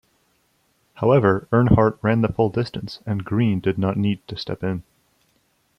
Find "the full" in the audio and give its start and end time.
2.23-2.49